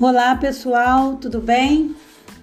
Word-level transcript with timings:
Olá 0.00 0.36
pessoal, 0.36 1.16
tudo 1.16 1.40
bem? 1.40 1.92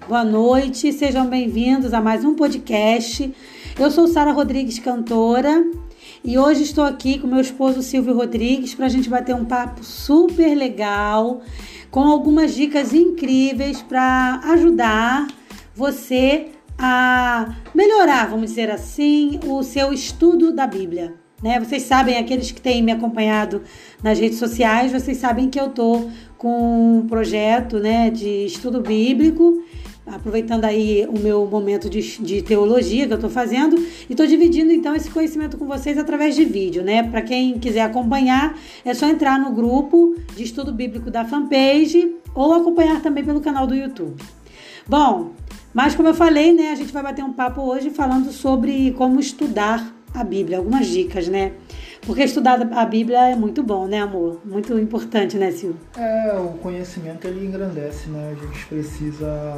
Boa 0.10 0.26
noite, 0.26 0.92
sejam 0.92 1.26
bem-vindos 1.26 1.94
a 1.94 2.02
mais 2.02 2.26
um 2.26 2.36
podcast. 2.36 3.34
Eu 3.80 3.90
sou 3.90 4.10
Sara 4.10 4.34
Rodrigues, 4.34 4.78
cantora, 4.78 5.66
e 6.22 6.38
hoje 6.38 6.64
estou 6.64 6.84
aqui 6.84 7.18
com 7.18 7.28
meu 7.28 7.40
esposo 7.40 7.82
Silvio 7.82 8.14
Rodrigues 8.14 8.76
para 8.76 8.88
a 8.88 8.90
gente 8.90 9.10
bater 9.10 9.34
um 9.34 9.46
papo 9.46 9.86
super 9.86 10.54
legal, 10.54 11.44
com 11.90 12.02
algumas 12.02 12.54
dicas 12.54 12.94
incríveis 12.94 13.82
para 13.82 14.42
ajudar 14.52 15.26
você 15.74 16.50
a 16.78 17.56
melhorar, 17.74 18.32
vamos 18.32 18.50
dizer 18.50 18.70
assim, 18.70 19.40
o 19.46 19.64
seu 19.64 19.94
estudo 19.94 20.52
da 20.52 20.68
Bíblia. 20.68 21.25
Né? 21.42 21.60
Vocês 21.60 21.84
sabem, 21.84 22.18
aqueles 22.18 22.52
que 22.52 22.62
têm 22.62 22.82
me 22.82 22.92
acompanhado 22.92 23.62
nas 24.02 24.20
redes 24.20 24.40
sociais, 24.40 24.92
vocês 24.92 25.18
sabem 25.18 25.50
que 25.50 25.60
eu 25.60 25.70
tô 25.70 26.10
com 26.38 27.00
um 27.00 27.08
projeto 27.08 27.80
né, 27.80 28.10
de 28.10 28.46
estudo 28.46 28.82
bíblico, 28.82 29.64
aproveitando 30.06 30.66
aí 30.66 31.08
o 31.08 31.20
meu 31.20 31.46
momento 31.48 31.90
de, 31.90 32.02
de 32.22 32.42
teologia 32.42 33.08
que 33.08 33.14
eu 33.14 33.16
estou 33.16 33.30
fazendo, 33.30 33.76
e 33.78 34.14
estou 34.14 34.28
dividindo 34.28 34.72
então 34.72 34.96
esse 34.96 35.10
conhecimento 35.10 35.58
com 35.58 35.66
vocês 35.66 35.98
através 35.98 36.36
de 36.36 36.46
vídeo, 36.46 36.84
né? 36.84 37.04
Para 37.04 37.22
quem 37.22 37.58
quiser 37.58 37.82
acompanhar, 37.82 38.58
é 38.84 38.94
só 38.94 39.08
entrar 39.08 39.40
no 39.40 39.52
grupo 39.52 40.16
de 40.36 40.44
estudo 40.44 40.72
bíblico 40.72 41.10
da 41.10 41.26
fanpage 41.26 42.16
ou 42.36 42.54
acompanhar 42.54 43.02
também 43.02 43.24
pelo 43.24 43.42
canal 43.42 43.66
do 43.66 43.74
YouTube. 43.74 44.22
Bom, 44.88 45.32
mas 45.74 45.96
como 45.96 46.08
eu 46.08 46.14
falei, 46.14 46.54
né, 46.54 46.70
a 46.70 46.76
gente 46.76 46.94
vai 46.94 47.02
bater 47.02 47.24
um 47.24 47.34
papo 47.34 47.62
hoje 47.62 47.90
falando 47.90 48.32
sobre 48.32 48.92
como 48.92 49.20
estudar 49.20 49.95
a 50.16 50.24
Bíblia, 50.24 50.58
algumas 50.58 50.88
dicas, 50.88 51.28
né? 51.28 51.52
Porque 52.06 52.24
estudar 52.24 52.62
a 52.62 52.86
Bíblia 52.86 53.30
é 53.30 53.36
muito 53.36 53.64
bom, 53.64 53.88
né, 53.88 54.00
amor? 54.00 54.40
Muito 54.46 54.78
importante, 54.78 55.38
né, 55.38 55.52
Silvio? 55.52 55.78
É, 55.98 56.34
o 56.34 56.58
conhecimento 56.60 57.28
ele 57.28 57.46
engrandece, 57.46 58.10
né? 58.10 58.36
A 58.36 58.46
gente 58.46 58.66
precisa 58.68 59.56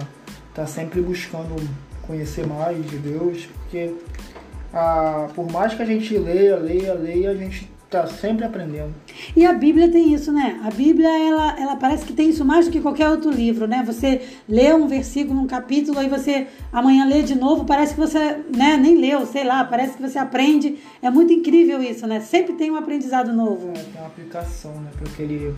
estar 0.50 0.62
tá 0.64 0.66
sempre 0.66 1.02
buscando 1.02 1.56
conhecer 2.04 2.48
mais 2.48 2.84
de 2.90 2.98
Deus, 2.98 3.46
porque 3.46 3.94
a, 4.74 5.28
por 5.36 5.52
mais 5.52 5.74
que 5.74 5.82
a 5.82 5.86
gente 5.86 6.18
leia, 6.18 6.56
leia, 6.56 6.94
leia, 6.94 7.32
a 7.32 7.36
gente 7.36 7.70
Tá 7.90 8.06
sempre 8.06 8.44
aprendendo. 8.44 8.94
E 9.34 9.46
a 9.46 9.54
Bíblia 9.54 9.90
tem 9.90 10.14
isso, 10.14 10.30
né? 10.30 10.60
A 10.66 10.70
Bíblia, 10.70 11.08
ela, 11.08 11.58
ela 11.58 11.76
parece 11.78 12.04
que 12.04 12.12
tem 12.12 12.30
isso 12.30 12.44
mais 12.44 12.66
do 12.66 12.72
que 12.72 12.82
qualquer 12.82 13.10
outro 13.10 13.32
livro, 13.32 13.66
né? 13.66 13.82
Você 13.86 14.22
lê 14.48 14.74
um 14.74 14.90
versículo, 14.90 15.40
um 15.40 15.48
capítulo, 15.48 15.98
aí 15.98 16.10
você 16.10 16.48
amanhã 16.70 17.06
lê 17.06 17.24
de 17.24 17.34
novo, 17.34 17.64
parece 17.64 17.94
que 17.94 18.00
você 18.00 18.42
né, 18.54 18.76
nem 18.76 18.98
leu, 18.98 19.26
sei 19.26 19.46
lá, 19.46 19.64
parece 19.64 19.96
que 19.96 20.02
você 20.02 20.20
aprende. 20.20 20.80
É 21.02 21.10
muito 21.10 21.32
incrível 21.32 21.82
isso, 21.82 22.06
né? 22.06 22.20
Sempre 22.20 22.56
tem 22.56 22.70
um 22.70 22.76
aprendizado 22.76 23.32
novo. 23.32 23.70
É, 23.70 23.80
tem 23.80 24.02
uma 24.02 24.08
aplicação, 24.08 24.74
né? 24.82 24.90
Para 24.98 25.10
aquele, 25.10 25.56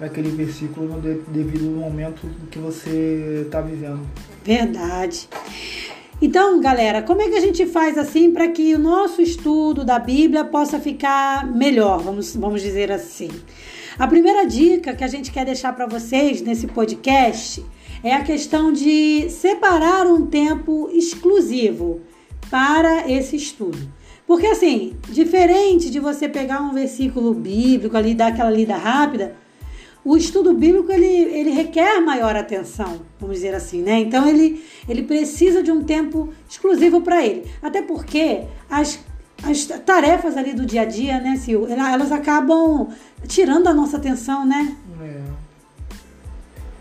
aquele 0.00 0.30
versículo 0.30 0.88
no 0.88 1.00
devido 1.00 1.64
momento 1.64 2.26
que 2.50 2.58
você 2.58 3.42
está 3.44 3.60
vivendo. 3.60 4.00
Verdade. 4.42 5.28
Então, 6.20 6.58
galera, 6.60 7.02
como 7.02 7.20
é 7.20 7.28
que 7.28 7.36
a 7.36 7.40
gente 7.40 7.66
faz 7.66 7.98
assim 7.98 8.30
para 8.30 8.48
que 8.48 8.74
o 8.74 8.78
nosso 8.78 9.20
estudo 9.20 9.84
da 9.84 9.98
Bíblia 9.98 10.46
possa 10.46 10.80
ficar 10.80 11.46
melhor, 11.46 12.00
vamos, 12.00 12.34
vamos 12.34 12.62
dizer 12.62 12.90
assim? 12.90 13.28
A 13.98 14.06
primeira 14.06 14.46
dica 14.46 14.94
que 14.94 15.04
a 15.04 15.08
gente 15.08 15.30
quer 15.30 15.44
deixar 15.44 15.74
para 15.74 15.86
vocês 15.86 16.40
nesse 16.40 16.66
podcast 16.68 17.62
é 18.02 18.14
a 18.14 18.24
questão 18.24 18.72
de 18.72 19.28
separar 19.28 20.06
um 20.06 20.26
tempo 20.26 20.88
exclusivo 20.90 22.00
para 22.50 23.10
esse 23.10 23.36
estudo. 23.36 23.78
Porque 24.26 24.46
assim, 24.46 24.96
diferente 25.10 25.90
de 25.90 26.00
você 26.00 26.28
pegar 26.30 26.62
um 26.62 26.72
versículo 26.72 27.34
bíblico 27.34 27.94
ali, 27.94 28.14
dar 28.14 28.28
aquela 28.28 28.50
lida 28.50 28.76
rápida, 28.76 29.36
o 30.06 30.16
estudo 30.16 30.54
bíblico 30.54 30.92
ele, 30.92 31.04
ele 31.04 31.50
requer 31.50 32.00
maior 32.00 32.36
atenção, 32.36 33.00
vamos 33.18 33.38
dizer 33.38 33.52
assim, 33.56 33.82
né? 33.82 33.98
Então 33.98 34.24
ele, 34.28 34.64
ele 34.88 35.02
precisa 35.02 35.64
de 35.64 35.72
um 35.72 35.82
tempo 35.82 36.32
exclusivo 36.48 37.00
para 37.00 37.26
ele. 37.26 37.50
Até 37.60 37.82
porque 37.82 38.44
as, 38.70 39.00
as 39.42 39.66
tarefas 39.84 40.36
ali 40.36 40.54
do 40.54 40.64
dia 40.64 40.82
a 40.82 40.84
dia, 40.84 41.18
né, 41.18 41.34
Sil, 41.42 41.66
elas 41.66 42.12
acabam 42.12 42.88
tirando 43.26 43.66
a 43.66 43.74
nossa 43.74 43.96
atenção, 43.96 44.46
né? 44.46 44.76
É. 45.02 45.22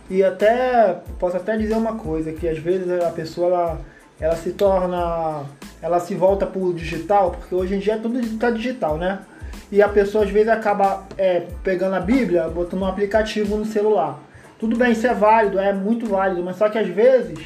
E 0.07 0.23
até, 0.23 1.01
posso 1.17 1.35
até 1.35 1.57
dizer 1.57 1.73
uma 1.73 1.95
coisa, 1.95 2.31
que 2.31 2.47
às 2.47 2.59
vezes 2.59 2.87
a 3.01 3.09
pessoa 3.09 3.47
ela, 3.47 3.81
ela 4.19 4.35
se 4.35 4.51
torna, 4.51 5.45
ela 5.81 5.99
se 5.99 6.13
volta 6.13 6.45
para 6.45 6.61
o 6.61 6.71
digital, 6.71 7.31
porque 7.31 7.55
hoje 7.55 7.73
em 7.73 7.79
dia 7.79 7.97
tudo 7.97 8.19
está 8.19 8.51
digital, 8.51 8.99
né? 8.99 9.21
E 9.71 9.81
a 9.81 9.89
pessoa 9.89 10.23
às 10.23 10.29
vezes 10.29 10.49
acaba 10.49 11.03
é, 11.17 11.43
pegando 11.63 11.95
a 11.95 11.99
Bíblia, 11.99 12.47
botando 12.47 12.81
um 12.81 12.85
aplicativo 12.85 13.57
no 13.57 13.65
celular. 13.65 14.19
Tudo 14.59 14.75
bem, 14.77 14.91
isso 14.91 15.05
é 15.05 15.13
válido, 15.13 15.59
é 15.59 15.73
muito 15.73 16.05
válido, 16.05 16.43
mas 16.43 16.55
só 16.55 16.69
que 16.69 16.77
às 16.77 16.87
vezes, 16.87 17.39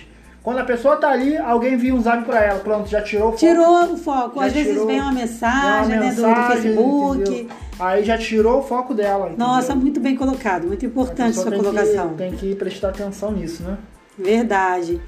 quando 0.44 0.60
a 0.60 0.64
pessoa 0.64 0.98
tá 0.98 1.10
ali, 1.10 1.38
alguém 1.38 1.76
viu 1.76 1.96
um 1.96 2.02
zap 2.02 2.24
para 2.24 2.44
ela, 2.44 2.60
pronto, 2.60 2.88
já 2.88 3.02
tirou 3.02 3.30
o 3.30 3.32
foco. 3.32 3.40
Tirou 3.40 3.94
o 3.94 3.98
foco. 3.98 4.40
Às 4.40 4.54
vezes 4.54 4.86
vem 4.86 5.02
uma 5.02 5.12
mensagem, 5.12 5.98
uma 5.98 6.06
mensagem 6.06 6.72
né, 6.72 6.78
do, 6.78 6.84
Facebook. 6.84 7.22
Entendeu? 7.22 7.56
Aí 7.80 8.04
já 8.04 8.18
tirou 8.18 8.60
o 8.60 8.64
foco 8.64 8.94
dela. 8.94 9.28
Entendeu? 9.28 9.48
Nossa, 9.48 9.74
muito 9.74 10.00
bem 10.00 10.16
colocado, 10.16 10.68
muito 10.68 10.86
importante 10.86 11.36
sua 11.36 11.52
colocação. 11.52 12.10
Que, 12.10 12.18
tem 12.18 12.32
que 12.32 12.56
prestar 12.56 12.90
atenção 12.90 13.32
nisso, 13.32 13.64
né? 13.64 13.78
Verdade. 14.20 15.02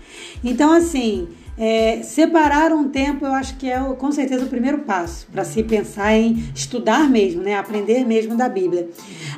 Então, 0.44 0.72
assim, 0.72 1.28
é, 1.58 2.02
separar 2.04 2.72
um 2.72 2.90
tempo, 2.90 3.26
eu 3.26 3.34
acho 3.34 3.56
que 3.58 3.70
é 3.70 3.80
com 3.80 4.12
certeza 4.12 4.46
o 4.46 4.50
primeiro 4.50 4.80
passo 4.80 5.28
para 5.32 5.44
se 5.44 5.62
pensar 5.64 6.14
em 6.14 6.44
estudar 6.56 7.10
mesmo, 7.10 7.44
né? 7.44 7.56
Aprender 7.56 8.06
mesmo 8.06 8.36
da 8.36 8.50
Bíblia. 8.50 8.90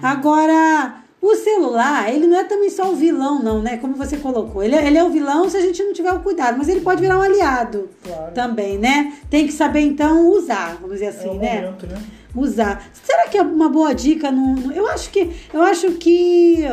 Agora, 0.02 1.04
o 1.22 1.36
celular, 1.36 2.14
ele 2.14 2.28
não 2.28 2.38
é 2.38 2.44
também 2.44 2.70
só 2.70 2.92
o 2.92 2.96
vilão, 2.96 3.42
não, 3.42 3.62
né? 3.62 3.78
Como 3.78 3.96
você 3.96 4.18
colocou. 4.18 4.62
Ele, 4.62 4.76
é, 4.76 4.86
ele 4.88 4.98
é 4.98 5.04
o 5.04 5.10
vilão 5.10 5.50
se 5.50 5.58
a 5.58 5.62
gente 5.62 5.82
não 5.82 5.94
tiver 5.94 6.12
o 6.12 6.20
cuidado, 6.20 6.58
mas 6.58 6.68
ele 6.68 6.82
pode 6.82 7.00
virar 7.00 7.18
um 7.18 7.22
aliado 7.22 7.90
claro. 8.04 8.34
também, 8.34 8.78
né? 8.78 9.14
Tem 9.30 9.48
que 9.48 9.54
saber, 9.54 9.80
então, 9.80 10.30
usar, 10.30 10.76
vamos 10.82 10.96
dizer 10.96 11.08
assim, 11.08 11.30
é 11.30 11.40
né? 11.40 11.62
Momento, 11.62 11.88
né? 11.88 12.02
Usar. 12.36 12.90
Será 13.04 13.28
que 13.28 13.38
é 13.38 13.42
uma 13.42 13.70
boa 13.70 13.94
dica? 13.94 14.32
No, 14.32 14.72
eu 14.74 14.88
acho 14.88 15.10
que. 15.12 15.30
Eu 15.54 15.62
acho 15.62 15.92
que. 15.94 16.66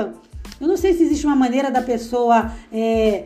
Eu 0.61 0.69
não 0.69 0.77
sei 0.77 0.95
se 0.95 1.03
existe 1.03 1.27
uma 1.27 1.37
maneira 1.37 1.71
da 1.71 1.83
pessoa. 1.83 2.53
É, 2.73 3.25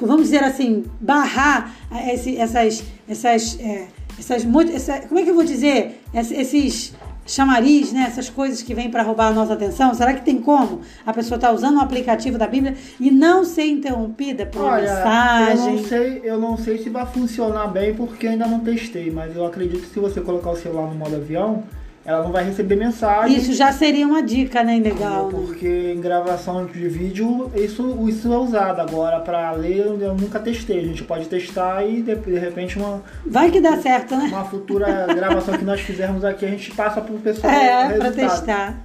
vamos 0.00 0.24
dizer 0.24 0.42
assim, 0.42 0.84
barrar 1.00 1.74
esse, 2.10 2.36
essas, 2.36 2.84
essas, 3.08 3.58
é, 3.60 3.86
essas, 4.18 4.44
essa, 4.74 5.06
como 5.06 5.20
é 5.20 5.22
que 5.22 5.30
eu 5.30 5.34
vou 5.34 5.44
dizer, 5.44 6.00
esses 6.12 6.92
chamariz, 7.24 7.92
né, 7.92 8.04
essas 8.08 8.28
coisas 8.28 8.62
que 8.62 8.74
vêm 8.74 8.90
para 8.90 9.02
roubar 9.02 9.28
a 9.28 9.32
nossa 9.32 9.52
atenção? 9.52 9.94
Será 9.94 10.12
que 10.12 10.24
tem 10.24 10.40
como 10.40 10.80
a 11.06 11.12
pessoa 11.12 11.36
estar 11.36 11.48
tá 11.48 11.54
usando 11.54 11.76
um 11.76 11.80
aplicativo 11.80 12.36
da 12.36 12.46
Bíblia 12.46 12.74
e 12.98 13.10
não 13.10 13.44
ser 13.44 13.66
interrompida 13.66 14.46
por 14.46 14.62
Olha, 14.62 14.82
mensagem? 14.82 15.66
Eu 15.66 15.72
não 15.72 15.88
sei, 15.88 16.20
eu 16.24 16.40
não 16.40 16.56
sei 16.56 16.78
se 16.78 16.90
vai 16.90 17.06
funcionar 17.06 17.68
bem 17.68 17.94
porque 17.94 18.26
ainda 18.26 18.46
não 18.46 18.60
testei, 18.60 19.10
mas 19.10 19.34
eu 19.36 19.46
acredito 19.46 19.82
que 19.82 19.94
se 19.94 20.00
você 20.00 20.20
colocar 20.20 20.50
o 20.50 20.56
celular 20.56 20.88
no 20.88 20.94
modo 20.94 21.16
avião, 21.16 21.62
ela 22.04 22.22
não 22.22 22.32
vai 22.32 22.44
receber 22.44 22.74
mensagem. 22.74 23.36
Isso 23.36 23.52
já 23.52 23.72
seria 23.72 24.06
uma 24.06 24.22
dica, 24.22 24.62
né? 24.64 24.78
Legal. 24.78 25.26
Né? 25.26 25.30
Porque 25.30 25.68
né? 25.68 25.92
em 25.92 26.00
gravação 26.00 26.66
de 26.66 26.88
vídeo 26.88 27.50
isso, 27.54 27.96
isso 28.08 28.32
é 28.32 28.36
usado. 28.36 28.80
Agora, 28.80 29.20
para 29.20 29.52
ler, 29.52 29.86
eu 29.86 30.14
nunca 30.14 30.40
testei. 30.40 30.80
A 30.80 30.84
gente 30.84 31.04
pode 31.04 31.26
testar 31.26 31.84
e 31.84 32.02
de, 32.02 32.14
de 32.16 32.38
repente 32.38 32.76
uma. 32.76 33.02
Vai 33.24 33.50
que 33.50 33.60
dá 33.60 33.76
certo, 33.80 34.16
né? 34.16 34.24
Uma 34.24 34.44
futura 34.44 35.06
gravação 35.14 35.56
que 35.56 35.64
nós 35.64 35.80
fizermos 35.80 36.24
aqui, 36.24 36.44
a 36.44 36.50
gente 36.50 36.72
passa 36.72 37.00
para 37.00 37.14
o 37.14 37.18
pessoal. 37.18 37.52
É, 37.52 37.96
para 37.96 38.10
testar. 38.10 38.84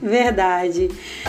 Verdade. 0.00 0.88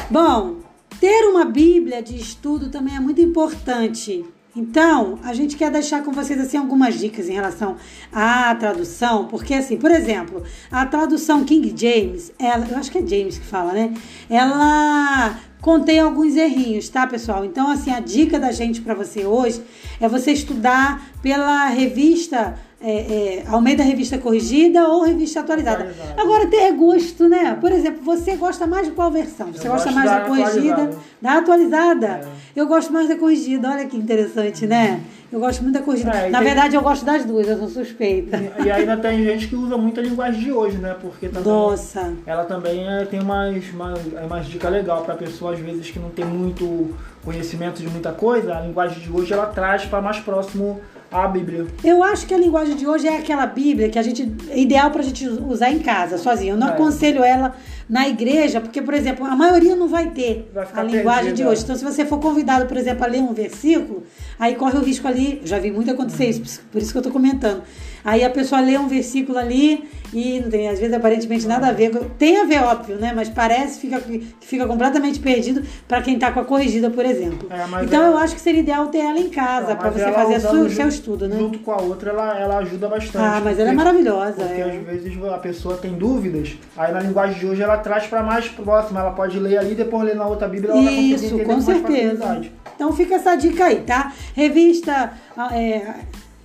Bom, 0.09 0.57
ter 0.99 1.25
uma 1.25 1.45
Bíblia 1.45 2.01
de 2.01 2.15
estudo 2.15 2.69
também 2.69 2.95
é 2.95 2.99
muito 2.99 3.19
importante. 3.19 4.23
Então, 4.53 5.17
a 5.23 5.33
gente 5.33 5.55
quer 5.55 5.71
deixar 5.71 6.03
com 6.03 6.11
vocês 6.11 6.37
assim 6.39 6.57
algumas 6.57 6.99
dicas 6.99 7.29
em 7.29 7.33
relação 7.33 7.77
à 8.11 8.53
tradução, 8.53 9.25
porque 9.27 9.53
assim, 9.53 9.77
por 9.77 9.89
exemplo, 9.89 10.43
a 10.69 10.85
tradução 10.85 11.45
King 11.45 11.73
James, 11.75 12.33
ela, 12.37 12.67
eu 12.69 12.77
acho 12.77 12.91
que 12.91 12.97
é 12.97 13.07
James 13.07 13.37
que 13.37 13.45
fala, 13.45 13.71
né? 13.71 13.93
Ela 14.29 15.39
contém 15.61 16.01
alguns 16.01 16.35
errinhos, 16.35 16.89
tá, 16.89 17.07
pessoal? 17.07 17.45
Então, 17.45 17.69
assim, 17.69 17.91
a 17.91 18.01
dica 18.01 18.37
da 18.37 18.51
gente 18.51 18.81
para 18.81 18.93
você 18.93 19.25
hoje 19.25 19.61
é 20.01 20.09
você 20.09 20.33
estudar 20.33 21.01
pela 21.21 21.67
revista 21.67 22.59
é, 22.83 22.91
é, 22.91 23.43
Almeida 23.47 23.83
Revista 23.83 24.17
Corrigida 24.17 24.87
ou 24.87 25.03
Revista 25.03 25.41
Atualizada. 25.41 25.83
atualizada. 25.83 26.21
Agora, 26.21 26.47
ter 26.47 26.71
gosto, 26.73 27.29
né? 27.29 27.55
Por 27.61 27.71
exemplo, 27.71 28.01
você 28.03 28.35
gosta 28.35 28.65
mais 28.65 28.87
de 28.87 28.93
qual 28.93 29.11
versão? 29.11 29.53
Você 29.53 29.67
Eu 29.67 29.71
gosta 29.71 29.91
mais 29.91 30.09
da, 30.09 30.19
da 30.19 30.25
corrigida? 30.25 30.73
Atualizada. 30.73 30.97
Da 31.21 31.37
atualizada? 31.37 32.07
É. 32.07 32.27
Eu 32.55 32.67
gosto 32.67 32.91
mais 32.91 33.07
da 33.07 33.15
corrigida. 33.15 33.69
Olha 33.69 33.85
que 33.85 33.95
interessante, 33.95 34.65
né? 34.65 34.99
Eu 35.31 35.39
gosto 35.39 35.61
muito 35.61 35.75
da 35.75 35.81
corrigida. 35.81 36.11
É, 36.11 36.29
Na 36.29 36.39
tem... 36.39 36.47
verdade, 36.47 36.75
eu 36.75 36.81
gosto 36.81 37.05
das 37.05 37.23
duas, 37.23 37.47
eu 37.47 37.57
sou 37.57 37.69
suspeita. 37.69 38.37
E, 38.37 38.63
e, 38.65 38.71
ainda 38.71 38.97
tem 38.97 39.23
gente 39.23 39.47
que 39.47 39.55
usa 39.55 39.77
muito 39.77 39.99
a 39.99 40.03
linguagem 40.03 40.41
de 40.41 40.51
hoje, 40.51 40.77
né? 40.77 40.95
Porque 40.99 41.29
também 41.29 41.53
Nossa. 41.53 42.13
ela 42.25 42.43
também 42.43 42.85
é, 42.85 43.05
tem 43.05 43.21
umas, 43.21 43.63
umas, 43.71 43.99
umas 44.25 44.45
dicas 44.47 44.71
legais 44.71 45.03
para 45.03 45.15
pessoa, 45.15 45.53
às 45.53 45.59
vezes, 45.59 45.89
que 45.89 45.99
não 45.99 46.09
tem 46.09 46.25
muito 46.25 46.93
conhecimento 47.23 47.81
de 47.81 47.87
muita 47.87 48.11
coisa. 48.11 48.57
A 48.57 48.61
linguagem 48.61 48.99
de 48.99 49.11
hoje 49.11 49.31
ela 49.31 49.45
traz 49.45 49.85
para 49.85 50.01
mais 50.01 50.19
próximo 50.19 50.81
a 51.11 51.27
Bíblia. 51.27 51.67
Eu 51.83 52.01
acho 52.03 52.25
que 52.25 52.33
a 52.33 52.37
linguagem 52.37 52.75
de 52.75 52.87
hoje 52.87 53.05
é 53.07 53.17
aquela 53.17 53.45
Bíblia 53.45 53.89
que 53.89 53.99
a 53.99 54.01
gente 54.01 54.31
é 54.49 54.57
ideal 54.57 54.89
pra 54.91 55.01
gente 55.01 55.27
usar 55.27 55.69
em 55.69 55.79
casa, 55.79 56.17
sozinho. 56.17 56.53
Eu 56.53 56.57
não 56.57 56.69
É. 56.69 56.71
aconselho 56.71 57.21
ela 57.23 57.53
na 57.89 58.07
igreja, 58.07 58.61
porque, 58.61 58.81
por 58.81 58.93
exemplo, 58.93 59.25
a 59.25 59.35
maioria 59.35 59.75
não 59.75 59.89
vai 59.89 60.09
ter 60.11 60.49
Vai 60.53 60.65
a 60.73 60.83
linguagem 60.83 61.25
perdida. 61.25 61.35
de 61.35 61.45
hoje. 61.45 61.63
Então, 61.63 61.75
se 61.75 61.83
você 61.83 62.05
for 62.05 62.19
convidado, 62.19 62.65
por 62.65 62.77
exemplo, 62.77 63.03
a 63.03 63.07
ler 63.07 63.21
um 63.21 63.33
versículo, 63.33 64.03
aí 64.39 64.55
corre 64.55 64.77
o 64.77 64.81
risco 64.81 65.05
ali, 65.07 65.41
já 65.43 65.59
vi 65.59 65.69
muito 65.69 65.91
acontecer 65.91 66.29
isso, 66.29 66.61
por 66.71 66.81
isso 66.81 66.93
que 66.93 66.97
eu 66.97 67.01
tô 67.03 67.11
comentando. 67.11 67.61
Aí 68.03 68.23
a 68.23 68.29
pessoa 68.29 68.61
lê 68.61 68.77
um 68.77 68.87
versículo 68.87 69.37
ali 69.37 69.87
e 70.13 70.39
não 70.39 70.49
tem, 70.49 70.67
às 70.67 70.79
vezes, 70.79 70.93
aparentemente 70.93 71.47
nada 71.47 71.67
a 71.67 71.71
ver. 71.71 71.91
Tem 72.17 72.37
a 72.37 72.43
ver, 72.43 72.61
óbvio, 72.61 72.97
né? 72.97 73.13
Mas 73.15 73.29
parece 73.29 73.79
fica, 73.79 73.99
que 74.01 74.27
fica 74.41 74.65
completamente 74.67 75.19
perdido 75.19 75.63
pra 75.87 76.01
quem 76.01 76.19
tá 76.19 76.31
com 76.31 76.41
a 76.41 76.43
corrigida, 76.45 76.89
por 76.89 77.05
exemplo. 77.05 77.47
É, 77.49 77.83
então, 77.83 78.03
é- 78.03 78.07
eu 78.07 78.17
acho 78.17 78.35
que 78.35 78.41
seria 78.41 78.59
ideal 78.59 78.87
ter 78.87 78.99
ela 78.99 79.19
em 79.19 79.29
casa, 79.29 79.75
pra 79.75 79.89
Mas 79.89 80.01
você 80.01 80.11
fazer 80.11 80.47
o 80.47 80.69
seu 80.69 80.87
estudo, 80.87 81.27
né? 81.27 81.37
Junto 81.37 81.59
com 81.59 81.71
a 81.71 81.81
outra, 81.81 82.09
ela, 82.11 82.39
ela 82.39 82.57
ajuda 82.57 82.87
bastante. 82.89 83.17
Ah, 83.17 83.41
mas 83.43 83.57
ela 83.57 83.69
é 83.69 83.73
maravilhosa. 83.73 84.33
Porque 84.33 84.61
é. 84.61 84.63
às 84.63 84.83
vezes 84.85 85.23
a 85.23 85.37
pessoa 85.37 85.77
tem 85.77 85.93
dúvidas, 85.93 86.57
aí 86.75 86.91
na 86.91 86.99
linguagem 86.99 87.39
de 87.39 87.45
hoje 87.45 87.61
ela 87.61 87.77
traz 87.77 88.05
para 88.07 88.21
mais 88.21 88.47
próxima, 88.49 88.99
ela 88.99 89.11
pode 89.11 89.39
ler 89.39 89.57
ali, 89.57 89.75
depois 89.75 90.03
ler 90.03 90.15
na 90.15 90.27
outra 90.27 90.47
Bíblia, 90.47 90.71
ela 90.73 90.81
vai 90.81 90.93
conseguir 90.93 91.13
Isso, 91.13 91.25
entender 91.35 91.45
com 91.45 91.61
certeza. 91.61 92.41
Então 92.75 92.91
fica 92.91 93.15
essa 93.15 93.35
dica 93.35 93.65
aí, 93.65 93.81
tá? 93.81 94.11
Revista 94.35 95.13
é, 95.53 95.81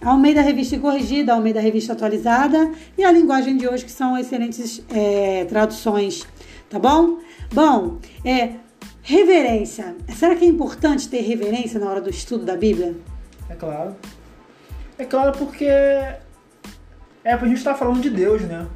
Almeida 0.00 0.40
Revista 0.40 0.78
Corrigida, 0.78 1.32
Almeida 1.32 1.60
Revista 1.60 1.92
Atualizada 1.92 2.70
e 2.96 3.04
a 3.04 3.10
linguagem 3.10 3.56
de 3.56 3.66
hoje, 3.66 3.84
que 3.84 3.92
são 3.92 4.16
excelentes 4.16 4.82
é, 4.90 5.44
traduções, 5.46 6.26
tá 6.68 6.78
bom? 6.78 7.18
Bom, 7.52 7.98
é, 8.24 8.54
reverência. 9.02 9.96
Será 10.14 10.34
que 10.34 10.44
é 10.44 10.48
importante 10.48 11.08
ter 11.08 11.20
reverência 11.20 11.80
na 11.80 11.88
hora 11.88 12.00
do 12.00 12.10
estudo 12.10 12.44
da 12.44 12.56
Bíblia? 12.56 12.94
É 13.48 13.54
claro. 13.54 13.96
É 14.98 15.04
claro 15.04 15.36
porque 15.38 15.64
é 15.66 17.36
pra 17.36 17.46
gente 17.46 17.58
estar 17.58 17.74
falando 17.74 18.00
de 18.00 18.10
Deus, 18.10 18.42
né? 18.42 18.66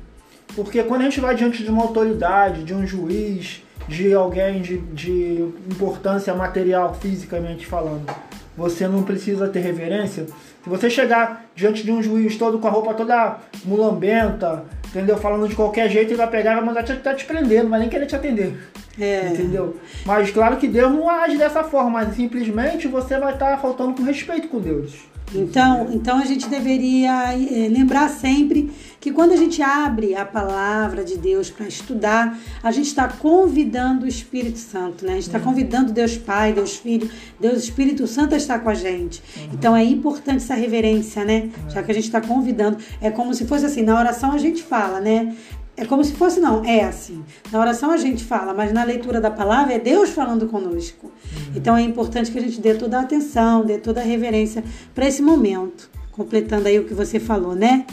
Porque 0.55 0.83
quando 0.83 1.03
a 1.03 1.05
gente 1.05 1.21
vai 1.21 1.35
diante 1.35 1.63
de 1.63 1.71
uma 1.71 1.83
autoridade, 1.83 2.65
de 2.65 2.75
um 2.75 2.87
juiz, 2.87 3.63
de 3.89 4.13
alguém 4.13 4.61
de, 4.61 4.79
de 4.79 5.53
importância 5.71 6.35
material, 6.35 6.95
fisicamente 6.95 7.67
falando, 7.67 8.13
você 8.57 8.87
não 8.87 9.03
precisa 9.03 9.49
ter 9.49 9.61
reverência. 9.61 10.27
Se 10.63 10.69
você 10.69 10.91
chegar 10.91 11.47
diante 11.55 11.83
de 11.83 11.91
um 11.91 12.03
juiz 12.03 12.37
todo 12.37 12.59
com 12.59 12.69
a 12.69 12.71
roupa 12.71 12.93
toda 12.95 13.39
mulambenta, 13.65 14.65
entendeu? 14.89 15.17
Falando 15.17 15.49
de 15.49 15.55
qualquer 15.55 15.89
jeito, 15.89 16.11
ele 16.11 16.17
vai 16.17 16.29
pegar 16.29 16.53
e 16.53 16.57
vai 16.57 16.65
mandar 16.65 16.83
te, 16.83 16.93
até 16.93 17.15
te 17.15 17.25
prender, 17.25 17.63
não 17.63 17.71
vai 17.71 17.81
nem 17.81 17.89
querer 17.89 18.07
te 18.07 18.15
atender. 18.15 18.71
É. 18.99 19.29
Entendeu? 19.29 19.77
Mas 20.05 20.31
claro 20.31 20.57
que 20.57 20.69
Deus 20.69 20.93
não 20.93 21.09
age 21.09 21.39
dessa 21.39 21.65
forma, 21.65 21.91
mas 21.91 22.15
simplesmente 22.15 22.87
você 22.89 23.19
vai 23.19 23.33
estar 23.33 23.59
faltando 23.59 23.95
com 23.95 24.03
respeito 24.03 24.49
com 24.49 24.61
Deus. 24.61 25.09
Então, 25.35 25.89
então 25.93 26.19
a 26.19 26.25
gente 26.25 26.49
deveria 26.49 27.33
eh, 27.35 27.69
lembrar 27.69 28.09
sempre 28.09 28.71
que 29.01 29.11
quando 29.11 29.33
a 29.33 29.37
gente 29.37 29.63
abre 29.63 30.15
a 30.15 30.27
palavra 30.27 31.03
de 31.03 31.17
Deus 31.17 31.51
para 31.51 31.67
estudar, 31.67 32.39
a 32.63 32.71
gente 32.71 32.89
está 32.89 33.09
convidando 33.09 34.05
o 34.05 34.09
Espírito 34.09 34.59
Santo, 34.59 35.07
né? 35.07 35.13
A 35.13 35.15
gente 35.15 35.27
está 35.27 35.41
convidando 35.41 35.93
Deus 35.93 36.19
Pai, 36.19 36.53
Deus 36.53 36.77
Filho, 36.77 37.09
Deus 37.41 37.63
Espírito 37.63 38.07
Santo 38.07 38.35
a 38.35 38.37
estar 38.37 38.59
com 38.59 38.69
a 38.69 38.75
gente. 38.75 39.23
Então 39.55 39.75
é 39.75 39.83
importante 39.83 40.39
essa 40.39 40.55
reverência, 40.55 41.25
né? 41.25 41.49
Já 41.71 41.83
que 41.83 41.91
a 41.91 41.95
gente 41.95 42.05
está 42.05 42.21
convidando. 42.21 42.77
É 43.01 43.11
como 43.11 43.33
se 43.33 43.47
fosse 43.47 43.65
assim, 43.65 43.83
na 43.83 43.99
oração 43.99 44.33
a 44.33 44.39
gente 44.39 44.63
fala, 44.63 45.01
né? 45.01 45.35
É 45.77 45.85
como 45.87 46.05
se 46.05 46.13
fosse, 46.13 46.41
não, 46.41 46.65
é 46.65 46.85
assim. 46.85 47.25
Na 47.51 47.59
oração 47.59 47.91
a 47.91 47.97
gente 47.97 48.23
fala, 48.23 48.53
mas 48.53 48.73
na 48.73 48.85
leitura 48.85 49.21
da 49.21 49.31
palavra 49.31 49.75
é 49.75 49.79
Deus 49.79 50.11
falando 50.11 50.47
conosco. 50.47 51.11
Então 51.55 51.77
é 51.77 51.83
importante 51.83 52.31
que 52.31 52.39
a 52.39 52.43
gente 52.43 52.61
dê 52.61 52.75
toda 52.75 52.99
a 52.99 53.03
atenção, 53.03 53.65
dê 53.65 53.79
toda 53.79 54.01
a 54.01 54.05
reverência 54.05 54.63
para 54.95 55.07
esse 55.07 55.23
momento. 55.23 55.91
Completando 56.13 56.69
aí 56.69 56.79
o 56.79 56.85
que 56.85 56.93
você 56.93 57.19
falou, 57.19 57.55
né? 57.55 57.87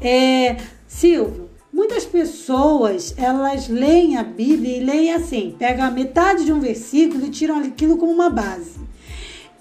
É, 0.00 0.56
Silvio, 0.88 1.50
muitas 1.70 2.06
pessoas 2.06 3.14
elas 3.18 3.68
leem 3.68 4.16
a 4.16 4.22
Bíblia 4.22 4.78
e 4.78 4.84
leem 4.84 5.12
assim, 5.12 5.54
pegam 5.58 5.84
a 5.84 5.90
metade 5.90 6.44
de 6.44 6.52
um 6.52 6.60
versículo 6.60 7.26
e 7.26 7.30
tiram 7.30 7.58
aquilo 7.58 7.98
como 7.98 8.12
uma 8.12 8.30
base. 8.30 8.80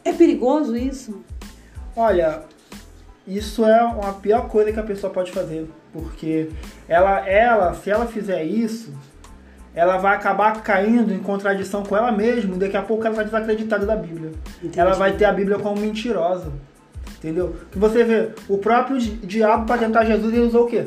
É 0.06 0.14
perigoso 0.14 0.78
isso? 0.78 1.22
Olha, 1.96 2.44
isso 3.28 3.66
é 3.66 3.84
uma 3.84 4.14
pior 4.14 4.48
coisa 4.48 4.72
que 4.72 4.80
a 4.80 4.84
pessoa 4.84 5.12
pode 5.12 5.32
fazer, 5.32 5.70
porque 5.92 6.50
ela, 6.88 7.28
ela, 7.28 7.74
se 7.74 7.90
ela 7.90 8.06
fizer 8.06 8.44
isso, 8.44 8.94
ela 9.74 9.98
vai 9.98 10.16
acabar 10.16 10.62
caindo 10.62 11.14
em 11.14 11.20
contradição 11.20 11.84
com 11.84 11.96
ela 11.96 12.12
mesma, 12.12 12.56
e 12.56 12.60
daqui 12.60 12.78
a 12.78 12.82
pouco 12.82 13.06
ela 13.06 13.16
vai 13.16 13.26
desacreditar 13.26 13.84
da 13.86 13.96
Bíblia. 13.96 14.32
Entendi. 14.62 14.80
Ela 14.80 14.94
vai 14.94 15.14
ter 15.14 15.26
a 15.26 15.32
Bíblia 15.34 15.58
como 15.58 15.80
mentirosa. 15.80 16.52
Entendeu? 17.18 17.56
Que 17.72 17.78
você 17.78 18.04
vê, 18.04 18.30
o 18.48 18.58
próprio 18.58 18.98
di- 18.98 19.12
diabo 19.26 19.66
para 19.66 19.80
tentar 19.80 20.06
Jesus, 20.06 20.34
ele 20.34 20.46
usou 20.46 20.66
o 20.66 20.68
quê? 20.68 20.86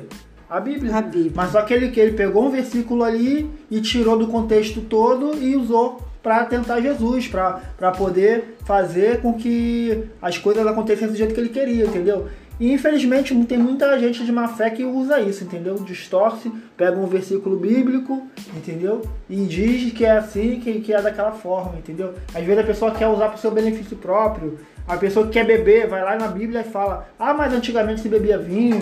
A 0.49 0.59
Bíblia. 0.61 0.97
A 0.97 1.03
Bíblia. 1.03 1.33
Mas 1.35 1.51
só 1.53 1.63
que 1.63 1.73
ele, 1.75 1.91
que 1.91 2.01
ele 2.01 2.13
pegou 2.13 2.47
um 2.47 2.51
versículo 2.51 3.05
ali 3.05 3.51
e 3.71 3.81
tirou 3.81 4.19
do 4.19 4.27
contexto 4.27 4.81
todo 4.81 5.37
e 5.43 5.55
usou 5.57 6.01
para 6.23 6.45
tentar 6.45 6.81
Jesus, 6.81 7.27
para 7.27 7.91
poder 7.97 8.57
fazer 8.65 9.21
com 9.21 9.35
que 9.35 10.05
as 10.23 10.39
coisas 10.39 10.65
acontecessem 10.67 11.09
do 11.09 11.17
jeito 11.17 11.35
que 11.35 11.41
ele 11.41 11.49
queria, 11.49 11.85
entendeu? 11.85 12.29
E 12.63 12.73
infelizmente 12.73 13.35
tem 13.45 13.59
muita 13.59 13.99
gente 13.99 14.25
de 14.25 14.31
má 14.31 14.47
fé 14.47 14.71
que 14.71 14.85
usa 14.85 15.21
isso, 15.21 15.43
entendeu? 15.43 15.75
Distorce, 15.75 16.49
pega 16.77 16.97
um 16.97 17.09
versículo 17.09 17.57
bíblico, 17.57 18.29
entendeu? 18.57 19.03
E 19.29 19.35
diz 19.47 19.93
que 19.93 20.05
é 20.05 20.13
assim, 20.13 20.61
que, 20.61 20.81
que 20.81 20.93
é 20.93 21.03
daquela 21.03 21.33
forma, 21.33 21.77
entendeu? 21.77 22.15
Às 22.33 22.45
vezes 22.45 22.63
a 22.63 22.65
pessoa 22.65 22.93
quer 22.93 23.09
usar 23.09 23.31
para 23.31 23.37
o 23.37 23.41
seu 23.41 23.51
benefício 23.51 23.97
próprio, 23.97 24.61
a 24.87 24.97
pessoa 24.97 25.27
que 25.27 25.33
quer 25.33 25.45
beber 25.45 25.89
vai 25.89 26.05
lá 26.05 26.17
na 26.17 26.29
Bíblia 26.29 26.61
e 26.61 26.71
fala: 26.71 27.09
Ah, 27.19 27.35
mas 27.35 27.53
antigamente 27.53 28.01
se 28.01 28.09
bebia 28.09 28.39
vinho, 28.39 28.81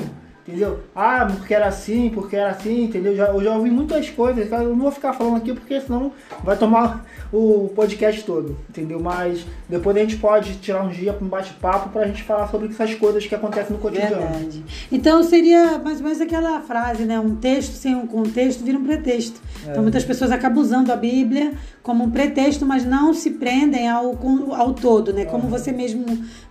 entendeu? 0.50 0.80
Ah, 0.94 1.26
porque 1.26 1.54
era 1.54 1.66
assim, 1.66 2.10
porque 2.10 2.36
era 2.36 2.50
assim, 2.50 2.84
entendeu? 2.84 3.14
Já, 3.14 3.26
eu 3.26 3.42
já 3.42 3.54
ouvi 3.54 3.70
muitas 3.70 4.10
coisas, 4.10 4.50
eu 4.50 4.70
não 4.70 4.76
vou 4.76 4.90
ficar 4.90 5.12
falando 5.12 5.36
aqui 5.36 5.52
porque 5.52 5.80
senão 5.80 6.12
vai 6.42 6.56
tomar 6.56 7.06
o 7.32 7.70
podcast 7.74 8.24
todo, 8.24 8.56
entendeu? 8.68 9.00
Mas 9.00 9.46
depois 9.68 9.96
a 9.96 10.00
gente 10.00 10.16
pode 10.16 10.56
tirar 10.56 10.82
um 10.82 10.88
dia 10.88 11.12
para 11.12 11.24
um 11.24 11.28
bate-papo 11.28 11.90
pra 11.90 12.06
gente 12.06 12.22
falar 12.22 12.48
sobre 12.48 12.68
essas 12.68 12.94
coisas 12.94 13.24
que 13.24 13.34
acontecem 13.34 13.72
no 13.72 13.78
cotidiano. 13.78 14.16
Verdade. 14.16 14.64
Então 14.90 15.22
seria 15.22 15.78
mais 15.78 15.98
ou 15.98 16.04
menos 16.04 16.20
aquela 16.20 16.60
frase, 16.60 17.04
né? 17.04 17.18
Um 17.18 17.36
texto 17.36 17.74
sem 17.74 17.94
um 17.94 18.06
contexto 18.06 18.64
vira 18.64 18.78
um 18.78 18.84
pretexto. 18.84 19.40
Então 19.62 19.82
muitas 19.82 20.04
pessoas 20.04 20.32
acabam 20.32 20.60
usando 20.60 20.90
a 20.90 20.96
Bíblia 20.96 21.52
como 21.82 22.04
um 22.04 22.10
pretexto, 22.10 22.66
mas 22.66 22.84
não 22.84 23.14
se 23.14 23.30
prendem 23.30 23.88
ao, 23.88 24.16
ao 24.54 24.74
todo, 24.74 25.12
né? 25.12 25.24
Como 25.24 25.48
você 25.48 25.72
mesmo 25.72 26.04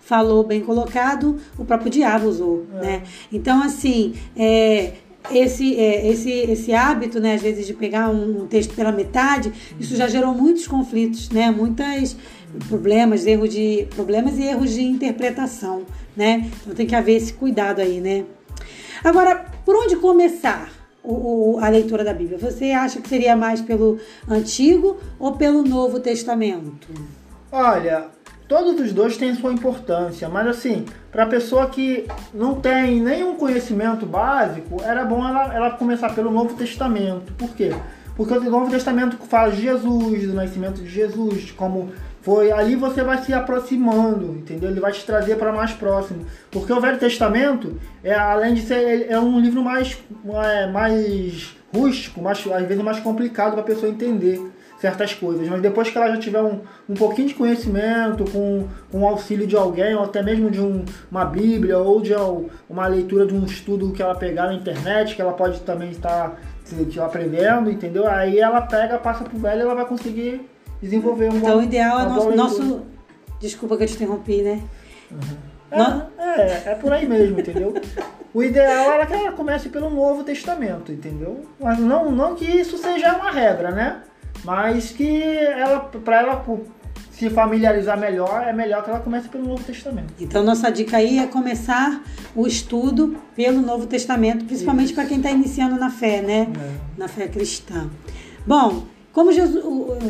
falou, 0.10 0.44
bem 0.44 0.62
colocado, 0.62 1.38
o 1.56 1.64
próprio 1.64 1.92
diabo 1.92 2.28
usou, 2.28 2.66
né? 2.74 3.04
Então, 3.32 3.62
assim, 3.62 3.89
é, 4.38 4.94
esse, 5.32 5.78
é, 5.80 6.08
esse, 6.08 6.32
esse 6.32 6.74
hábito, 6.74 7.20
né, 7.20 7.36
às 7.36 7.42
vezes, 7.42 7.68
de 7.68 7.74
pegar 7.74 8.10
um, 8.10 8.48
texto 8.48 8.74
pela 8.74 8.92
metade, 8.92 9.52
isso 9.80 9.96
já 9.96 10.08
gerou 10.08 10.34
muitos 10.34 10.68
conflitos, 10.68 11.30
né? 11.30 11.52
Muitos 11.52 12.16
problemas, 12.68 13.26
erros 13.28 13.50
de 13.50 13.88
problemas 13.96 14.38
e 14.40 14.44
erros 14.44 14.72
de 14.72 14.82
interpretação, 14.82 15.84
né? 16.18 16.50
Então 16.62 16.74
tem 16.74 16.88
que 16.88 16.96
haver 16.96 17.16
esse 17.18 17.34
cuidado 17.34 17.80
aí, 17.82 18.00
né? 18.02 18.26
Agora, 19.04 19.46
por 19.66 19.76
onde 19.76 19.96
começar 19.98 20.70
o, 21.04 21.56
o- 21.56 21.60
a 21.60 21.70
leitura 21.70 22.04
da 22.04 22.14
Bíblia? 22.14 22.38
Você 22.40 22.72
acha 22.72 23.00
que 23.02 23.08
seria 23.08 23.36
mais 23.36 23.62
pelo 23.62 23.98
Antigo 24.28 24.98
ou 25.20 25.34
pelo 25.34 25.64
Novo 25.64 26.00
Testamento? 26.00 26.88
Olha, 27.52 28.08
todos 28.50 28.82
os 28.82 28.92
dois 28.92 29.16
têm 29.16 29.36
sua 29.36 29.54
importância, 29.54 30.28
mas 30.28 30.48
assim, 30.48 30.84
para 31.12 31.28
pessoa 31.28 31.68
que 31.68 32.08
não 32.34 32.56
tem 32.56 33.00
nenhum 33.00 33.36
conhecimento 33.36 34.08
básico, 34.08 34.82
era 34.84 35.06
bom 35.06 35.26
ela, 35.26 35.54
ela 35.54 35.72
começar 35.72 36.14
pelo 36.16 36.32
Novo 36.32 36.56
Testamento. 36.56 37.32
Por 37.34 37.56
quê? 37.56 37.72
Porque 38.18 38.34
o 38.34 38.50
Novo 38.50 38.72
Testamento 38.72 39.18
fala 39.18 39.52
de 39.52 39.62
Jesus, 39.62 40.28
do 40.28 40.34
nascimento 40.34 40.82
de 40.82 40.90
Jesus, 40.90 41.52
como 41.52 41.92
foi. 42.22 42.52
Ali 42.52 42.76
você 42.76 43.04
vai 43.04 43.20
se 43.20 43.32
aproximando, 43.32 44.36
entendeu? 44.36 44.72
Ele 44.72 44.80
vai 44.80 44.92
te 44.92 45.06
trazer 45.06 45.38
para 45.38 45.54
mais 45.54 45.72
próximo. 45.72 46.26
Porque 46.52 46.74
o 46.74 46.82
Velho 46.82 46.98
Testamento, 46.98 47.80
é, 48.04 48.14
além 48.14 48.56
de 48.56 48.62
ser 48.64 49.10
é 49.10 49.20
um 49.20 49.40
livro 49.40 49.64
mais, 49.64 49.98
é, 50.44 50.68
mais 50.68 51.56
rústico, 51.74 52.20
mais, 52.20 52.46
às 52.46 52.68
vezes 52.68 52.84
mais 52.84 53.00
complicado 53.00 53.52
para 53.52 53.62
a 53.62 53.66
pessoa 53.66 53.90
entender 53.90 54.42
certas 54.80 55.14
coisas, 55.14 55.48
mas 55.50 55.62
depois 55.62 55.90
que 55.90 55.98
ela 55.98 56.08
já 56.10 56.18
tiver 56.18 56.42
um, 56.42 56.62
um 56.88 56.94
pouquinho 56.94 57.28
de 57.28 57.34
conhecimento, 57.34 58.24
com, 58.32 58.66
com 58.92 59.02
o 59.02 59.08
auxílio 59.08 59.46
de 59.46 59.56
alguém, 59.56 59.94
ou 59.94 60.04
até 60.04 60.24
mesmo 60.24 60.50
de 60.50 60.62
um- 60.62 60.86
uma 61.12 61.26
Bíblia, 61.26 61.78
ou 61.78 62.00
de 62.02 62.14
uma 62.70 62.88
leitura 62.88 63.26
de 63.26 63.34
um 63.34 63.44
estudo 63.44 63.92
que 63.92 64.02
ela 64.02 64.16
pegar 64.16 64.48
na 64.48 64.54
internet, 64.54 65.16
que 65.16 65.22
ela 65.22 65.34
pode 65.34 65.60
também 65.62 65.92
estar 65.92 66.40
se- 66.64 67.00
aprendendo, 67.00 67.70
entendeu? 67.70 68.08
Aí 68.08 68.40
ela 68.40 68.62
pega, 68.62 68.98
passa 68.98 69.24
pro 69.26 69.38
velho 69.38 69.60
e 69.60 69.64
ela 69.64 69.76
vai 69.76 69.86
conseguir 69.86 70.50
desenvolver 70.82 71.30
um 71.30 71.38
Então, 71.38 71.58
o 71.60 71.64
ideal 71.64 72.00
é 72.00 72.04
nosso, 72.06 72.32
nosso. 72.32 72.82
Desculpa 73.42 73.76
que 73.78 73.84
eu 73.84 73.88
te 73.88 73.96
interrompi, 73.96 74.42
né? 74.42 74.62
É, 75.72 76.42
é, 76.42 76.64
é 76.72 76.76
por 76.76 76.92
aí 76.92 77.08
mesmo, 77.08 77.40
entendeu? 77.40 77.74
O 78.34 78.42
ideal 78.44 78.92
era 78.92 79.06
que 79.06 79.14
ela 79.14 79.32
comece 79.32 79.70
pelo 79.70 79.90
Novo 79.90 80.24
Testamento, 80.24 80.92
entendeu? 80.92 81.46
Mas 81.60 81.80
não, 81.80 82.12
não 82.12 82.36
que 82.36 82.46
isso 82.46 82.78
seja 82.78 83.16
uma 83.16 83.32
regra, 83.32 83.72
né? 83.72 84.02
Mas 84.44 84.92
que 84.92 85.22
ela, 85.22 85.80
para 85.80 86.22
ela, 86.22 86.46
se 87.12 87.30
familiarizar 87.30 88.00
melhor, 88.00 88.44
é 88.48 88.54
melhor 88.54 88.84
que 88.84 88.90
ela 88.90 89.00
comece 89.00 89.28
pelo 89.28 89.46
Novo 89.48 89.64
Testamento. 89.64 90.14
Então, 90.20 90.44
nossa 90.44 90.70
dica 90.70 90.98
aí 90.98 91.20
é 91.20 91.28
começar 91.28 92.02
o 92.36 92.48
estudo 92.48 93.18
pelo 93.36 93.62
Novo 93.62 93.86
Testamento, 93.88 94.46
principalmente 94.46 94.94
para 94.94 95.06
quem 95.06 95.18
está 95.18 95.30
iniciando 95.30 95.76
na 95.76 95.90
fé, 95.90 96.22
né? 96.22 96.48
É. 96.56 96.98
Na 96.98 97.08
fé 97.08 97.28
cristã. 97.28 97.90
Bom, 98.48 98.86
como 99.12 99.32
Jesus, 99.32 99.64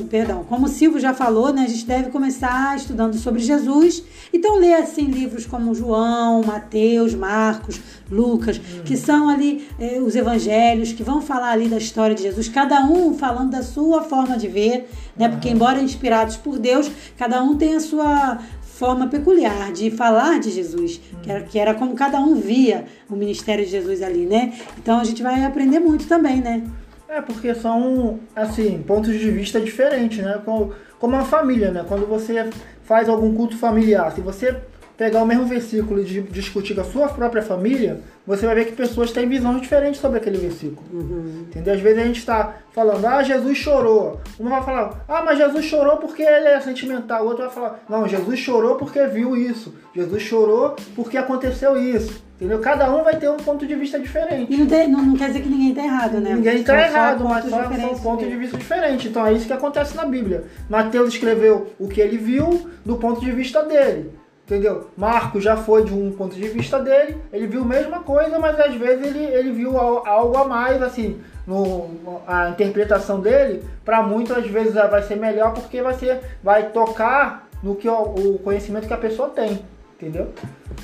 perdão, 0.10 0.44
como 0.44 0.65
o 0.65 0.70
Silvio 0.70 1.00
já 1.00 1.13
falou, 1.13 1.53
né, 1.53 1.63
a 1.63 1.68
gente 1.68 1.86
deve 1.86 2.10
começar 2.10 2.75
estudando 2.75 3.15
sobre 3.18 3.41
Jesus. 3.41 4.03
Então 4.34 4.60
ler 4.60 4.74
assim 4.74 5.06
livros 5.06 5.46
como 5.46 5.74
João, 5.74 6.44
Mateus, 6.44 7.13
Marcos, 7.13 7.79
Lucas, 8.12 8.58
hum. 8.58 8.82
que 8.84 8.98
são 8.98 9.29
ali 9.29 9.68
eh, 9.79 10.00
os 10.00 10.15
evangelhos 10.15 10.91
que 10.91 11.01
vão 11.01 11.22
falar 11.22 11.51
ali 11.51 11.70
da 11.70 11.77
história 11.77 12.13
de 12.13 12.24
Jesus, 12.24 12.50
cada 12.50 12.84
um 12.84 13.13
falando 13.13 13.51
da 13.51 13.63
sua 13.63 14.03
forma 14.03 14.38
de 14.38 14.48
ver, 14.48 14.89
né? 15.15 15.29
Porque 15.29 15.50
embora 15.50 15.82
inspirados 15.82 16.36
por 16.36 16.60
Deus, 16.60 16.91
cada 17.18 17.41
um 17.41 17.56
tem 17.56 17.75
a 17.75 17.79
sua 17.79 18.39
forma 18.62 19.08
peculiar 19.08 19.72
de 19.74 19.91
falar 19.91 20.39
de 20.39 20.51
Jesus, 20.51 21.01
que 21.22 21.29
era, 21.29 21.44
que 21.44 21.60
era 21.60 21.74
como 21.74 21.96
cada 21.96 22.20
um 22.20 22.36
via 22.36 22.86
o 23.10 23.15
ministério 23.15 23.65
de 23.65 23.72
Jesus 23.72 24.01
ali, 24.01 24.25
né? 24.25 24.53
Então 24.77 25.00
a 25.00 25.03
gente 25.03 25.22
vai 25.22 25.44
aprender 25.44 25.79
muito 25.79 26.08
também, 26.08 26.38
né? 26.41 26.63
É, 27.09 27.21
porque 27.23 27.55
são, 27.55 28.19
assim, 28.35 28.83
pontos 28.83 29.17
de 29.17 29.31
vista 29.31 29.59
diferentes, 29.59 30.19
né? 30.19 30.39
Como, 30.45 30.75
uma 31.01 31.25
família, 31.25 31.71
né? 31.71 31.83
Quando 31.87 32.05
você 32.05 32.47
faz 32.83 33.09
algum 33.09 33.33
culto 33.33 33.57
familiar, 33.57 34.11
se 34.11 34.21
você 34.21 34.55
pegar 35.00 35.24
o 35.24 35.25
mesmo 35.25 35.46
versículo 35.46 36.01
e 36.01 36.22
discutir 36.24 36.75
com 36.75 36.82
a 36.82 36.84
sua 36.84 37.08
própria 37.08 37.41
família, 37.41 38.01
você 38.27 38.46
vai 38.46 38.53
ver 38.53 38.65
que 38.65 38.74
pessoas 38.74 39.13
têm 39.13 39.29
visões 39.29 39.62
diferentes 39.62 40.01
sobre 40.01 40.18
aquele 40.18 40.38
versículo. 40.38 40.86
Uhum. 40.91 41.46
Entendeu? 41.48 41.74
Às 41.74 41.79
vezes 41.79 42.00
a 42.00 42.06
gente 42.06 42.20
está 42.20 42.56
falando, 42.74 43.06
ah, 43.06 43.24
Jesus 43.24 43.58
chorou. 43.58 44.20
Um 44.38 44.50
vai 44.50 44.62
falar, 44.62 45.06
ah, 45.08 45.24
mas 45.24 45.38
Jesus 45.38 45.63
chorou 45.63 45.96
porque 45.98 46.22
ele 46.22 46.50
é 46.50 46.60
sentimental. 46.60 47.24
O 47.24 47.27
outro 47.27 47.46
vai 47.46 47.53
falar, 47.53 47.79
não, 47.88 48.10
Jesus 48.10 48.39
chorou 48.39 48.75
porque 48.75 49.08
viu 49.08 49.38
isso. 49.38 49.74
Jesus 49.96 50.22
chorou 50.22 50.75
porque 50.98 51.18
aconteceu 51.18 51.82
isso. 51.82 52.22
Entendeu? 52.36 52.60
Cada 52.60 52.94
um 52.94 53.03
vai 53.03 53.18
ter 53.18 53.29
um 53.29 53.38
ponto 53.38 53.65
de 53.65 53.75
vista 53.75 53.98
diferente. 54.00 54.53
E 54.53 54.58
não, 54.88 55.06
não, 55.06 55.15
quer 55.15 55.27
dizer 55.27 55.41
que 55.41 55.50
ninguém 55.50 55.70
está 55.70 55.84
errado, 55.84 56.20
né? 56.20 56.34
Ninguém 56.34 56.60
está 56.60 56.82
errado, 56.82 57.24
mas 57.24 57.46
só 57.46 57.63
são 57.63 58.00
pontos 58.00 58.27
de 58.27 58.36
vista 58.36 58.58
diferentes. 58.58 59.10
Então 59.10 59.25
é 59.25 59.34
isso 59.34 59.46
que 59.46 59.53
acontece 59.53 59.96
na 59.96 60.06
Bíblia. 60.06 60.44
Mateus 60.70 61.13
escreveu 61.13 61.74
o 61.77 61.88
que 61.88 62.00
ele 62.00 62.18
viu 62.18 62.70
do 62.86 62.98
ponto 62.98 63.20
de 63.20 63.32
vista 63.32 63.63
dele. 63.63 64.12
Entendeu? 64.50 64.88
Marco 64.98 65.39
já 65.39 65.56
foi 65.56 65.84
de 65.84 65.94
um 65.94 66.12
ponto 66.12 66.36
de 66.36 66.50
vista 66.50 66.79
dele, 66.79 67.18
ele 67.32 67.46
viu 67.46 67.62
a 67.62 67.65
mesma 67.65 68.00
coisa, 68.00 68.39
mas 68.39 68.60
às 68.60 68.74
vezes 68.74 69.06
ele, 69.06 69.24
ele 69.24 69.51
viu 69.51 69.77
algo 69.77 70.36
a 70.36 70.44
mais, 70.44 70.82
assim, 70.82 71.22
no, 71.46 71.88
a 72.25 72.50
interpretação 72.50 73.20
dele, 73.20 73.63
para 73.86 74.01
muitas 74.01 74.39
às 74.39 74.48
vezes 74.48 74.74
vai 74.74 75.03
ser 75.03 75.18
melhor 75.18 75.53
porque 75.53 75.84
vai, 75.84 75.94
ser, 75.94 76.20
vai 76.41 76.70
tocar 76.70 77.48
no 77.62 77.75
que 77.75 77.88
o 77.88 78.39
conhecimento 78.44 78.88
que 78.88 78.94
a 78.94 78.98
pessoa 78.98 79.29
tem, 79.29 79.62
entendeu? 79.96 80.29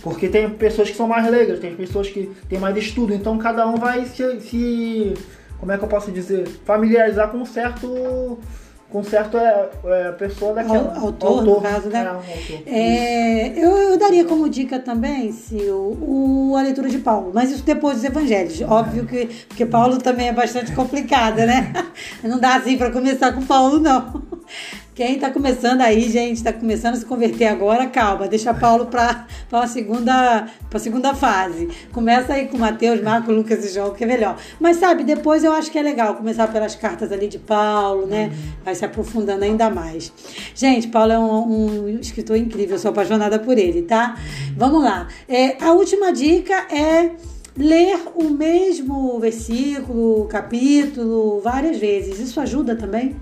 Porque 0.03 0.29
tem 0.29 0.47
pessoas 0.47 0.91
que 0.91 0.95
são 0.95 1.07
mais 1.07 1.27
leigas, 1.27 1.59
tem 1.59 1.75
pessoas 1.75 2.07
que 2.07 2.31
têm 2.47 2.59
mais 2.59 2.77
estudo, 2.77 3.15
então 3.15 3.35
cada 3.39 3.65
um 3.65 3.77
vai 3.77 4.05
se, 4.05 4.41
se 4.41 5.13
como 5.59 5.71
é 5.71 5.77
que 5.79 5.83
eu 5.83 5.89
posso 5.89 6.11
dizer, 6.11 6.47
familiarizar 6.65 7.31
com 7.31 7.39
um 7.39 7.45
certo 7.47 8.37
com 8.95 9.03
certo 9.03 9.35
é, 9.37 9.69
é, 9.83 10.11
pessoa 10.13 10.53
daquela. 10.53 10.97
Autor, 10.97 11.27
autor, 11.27 11.43
no 11.43 11.61
caso, 11.61 11.89
né? 11.89 12.17
É, 12.65 13.49
é, 13.49 13.53
eu, 13.57 13.75
eu, 13.75 13.97
daria 13.97 14.23
como 14.23 14.47
dica 14.47 14.79
também, 14.79 15.33
se 15.33 15.57
o, 15.69 16.51
o, 16.51 16.55
a 16.55 16.61
leitura 16.61 16.87
de 16.87 16.99
Paulo, 16.99 17.31
mas 17.33 17.51
isso 17.51 17.63
depois 17.63 17.97
dos 17.97 18.05
evangelhos. 18.05 18.61
Óbvio 18.61 19.05
que 19.05 19.25
porque 19.49 19.65
Paulo 19.65 19.97
também 19.97 20.29
é 20.29 20.31
bastante 20.31 20.71
complicada, 20.73 21.45
né? 21.45 21.73
Não 22.23 22.39
dá 22.39 22.55
assim 22.55 22.77
para 22.77 22.89
começar 22.89 23.33
com 23.33 23.45
Paulo, 23.45 23.79
não. 23.79 24.23
Quem 24.95 25.15
está 25.15 25.29
começando 25.29 25.81
aí, 25.81 26.09
gente, 26.09 26.37
está 26.37 26.53
começando 26.53 26.93
a 26.93 26.97
se 26.97 27.05
converter 27.05 27.47
agora, 27.47 27.85
calma, 27.85 28.29
deixa 28.29 28.53
Paulo 28.53 28.85
para 28.85 29.27
a 29.51 29.67
segunda, 29.67 30.47
segunda 30.77 31.13
fase. 31.13 31.67
Começa 31.91 32.31
aí 32.31 32.47
com 32.47 32.57
Mateus, 32.57 33.01
Marcos, 33.01 33.35
Lucas 33.35 33.65
e 33.65 33.73
João, 33.73 33.93
que 33.93 34.05
é 34.05 34.07
melhor. 34.07 34.37
Mas 34.57 34.77
sabe, 34.77 35.03
depois 35.03 35.43
eu 35.43 35.51
acho 35.51 35.69
que 35.69 35.77
é 35.77 35.81
legal 35.81 36.15
começar 36.15 36.47
pelas 36.47 36.75
cartas 36.77 37.11
ali 37.11 37.27
de 37.27 37.37
Paulo, 37.37 38.07
né? 38.07 38.27
Uhum. 38.27 38.51
Vai 38.63 38.73
se 38.73 38.85
aprofundando 38.85 39.43
ainda 39.43 39.69
mais. 39.69 40.13
Gente, 40.55 40.87
Paulo 40.87 41.11
é 41.11 41.19
um, 41.19 41.87
um 41.87 41.99
escritor 41.99 42.37
incrível, 42.37 42.75
eu 42.75 42.79
sou 42.79 42.91
apaixonada 42.91 43.37
por 43.37 43.57
ele, 43.57 43.81
tá? 43.81 44.17
Vamos 44.55 44.81
lá. 44.81 45.09
É, 45.27 45.61
a 45.61 45.73
última 45.73 46.13
dica 46.13 46.67
é 46.73 47.11
ler 47.57 47.99
o 48.15 48.29
mesmo 48.29 49.19
versículo, 49.19 50.23
capítulo, 50.27 51.41
várias 51.41 51.77
vezes. 51.77 52.17
Isso 52.17 52.39
ajuda 52.39 52.77
também? 52.77 53.13